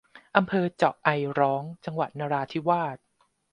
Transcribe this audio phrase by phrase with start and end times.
[0.37, 2.97] อำเภอเจาะไอร้อง จังหวัดนราธิวาส